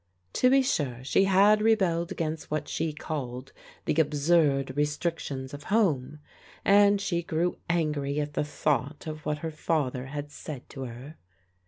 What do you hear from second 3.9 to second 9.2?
absurd restrictions of home, and she grew angry at the thought